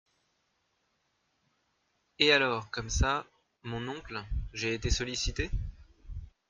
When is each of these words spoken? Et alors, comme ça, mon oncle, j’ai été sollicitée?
Et 2.17 2.31
alors, 2.31 2.71
comme 2.71 2.89
ça, 2.89 3.27
mon 3.61 3.87
oncle, 3.87 4.25
j’ai 4.51 4.73
été 4.73 4.89
sollicitée? 4.89 5.51